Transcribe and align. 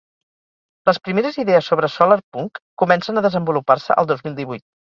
Les 0.89 0.99
primeres 1.07 1.37
idees 1.43 1.69
sobre 1.73 1.91
solarpunk 1.97 2.63
comencen 2.85 3.21
a 3.23 3.27
desenvolupar-se 3.29 4.01
al 4.05 4.13
dos 4.15 4.29
mil 4.29 4.43
vuit 4.53 4.69